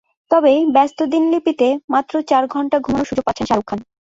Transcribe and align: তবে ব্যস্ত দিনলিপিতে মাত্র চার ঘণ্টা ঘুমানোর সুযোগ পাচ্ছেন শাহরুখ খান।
তবে 0.31 0.53
ব্যস্ত 0.75 0.99
দিনলিপিতে 1.13 1.67
মাত্র 1.93 2.13
চার 2.29 2.43
ঘণ্টা 2.53 2.77
ঘুমানোর 2.79 3.09
সুযোগ 3.09 3.23
পাচ্ছেন 3.25 3.45
শাহরুখ 3.47 3.67
খান। 3.69 3.79